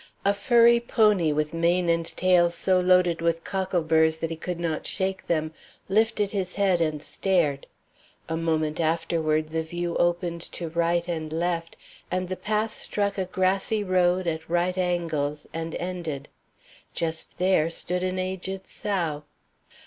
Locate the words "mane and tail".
1.53-2.49